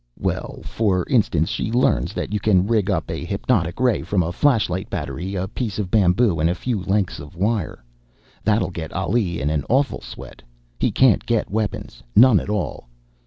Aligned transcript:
"Well, 0.17 0.61
for 0.63 1.05
instance 1.09 1.49
she 1.49 1.71
learns 1.71 2.15
that 2.15 2.33
you 2.33 2.39
can 2.39 2.65
rig 2.65 2.89
up 2.89 3.11
a 3.11 3.23
hypnotic 3.23 3.79
ray 3.79 4.01
from 4.01 4.23
a 4.23 4.31
flashlight 4.31 4.89
battery, 4.89 5.35
a 5.35 5.47
piece 5.47 5.77
of 5.77 5.91
bamboo, 5.91 6.39
and 6.39 6.49
a 6.49 6.55
few 6.55 6.81
lengths 6.81 7.19
of 7.19 7.35
wire. 7.35 7.83
That'll 8.43 8.71
get 8.71 8.91
Ali 8.93 9.39
in 9.39 9.51
an 9.51 9.63
awful 9.69 10.01
sweat. 10.01 10.41
He 10.79 10.89
can't 10.89 11.23
get 11.27 11.51
weapons. 11.51 12.01
None 12.15 12.39
at 12.39 12.49
all. 12.49 12.87